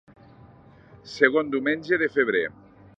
[1.17, 2.47] Segon diumenge de febrer.